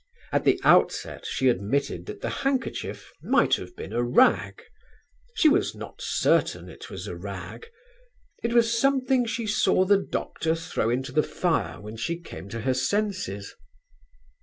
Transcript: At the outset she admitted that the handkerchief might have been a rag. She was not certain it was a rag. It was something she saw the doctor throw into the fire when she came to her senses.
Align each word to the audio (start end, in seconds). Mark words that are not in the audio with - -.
At 0.31 0.45
the 0.45 0.59
outset 0.63 1.27
she 1.27 1.47
admitted 1.47 2.07
that 2.07 2.21
the 2.21 2.29
handkerchief 2.41 3.11
might 3.21 3.53
have 3.57 3.75
been 3.75 3.93
a 3.93 4.01
rag. 4.01 4.63
She 5.35 5.47
was 5.47 5.75
not 5.75 6.01
certain 6.01 6.67
it 6.69 6.89
was 6.89 7.05
a 7.05 7.15
rag. 7.15 7.67
It 8.41 8.51
was 8.51 8.75
something 8.75 9.27
she 9.27 9.45
saw 9.45 9.85
the 9.85 9.99
doctor 9.99 10.55
throw 10.55 10.89
into 10.89 11.11
the 11.11 11.21
fire 11.21 11.79
when 11.79 11.97
she 11.97 12.19
came 12.19 12.49
to 12.49 12.61
her 12.61 12.73
senses. 12.73 13.53